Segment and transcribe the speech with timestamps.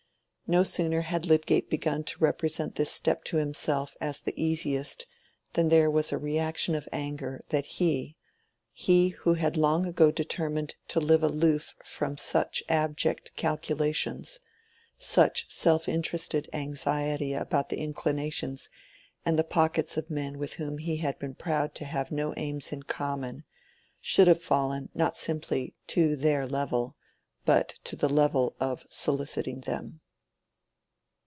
[0.53, 5.07] No sooner had Lydgate begun to represent this step to himself as the easiest
[5.53, 10.99] than there was a reaction of anger that he—he who had long ago determined to
[10.99, 14.41] live aloof from such abject calculations,
[14.97, 18.67] such self interested anxiety about the inclinations
[19.25, 22.73] and the pockets of men with whom he had been proud to have no aims
[22.73, 26.97] in common—should have fallen not simply to their level,
[27.45, 30.01] but to the level of soliciting them.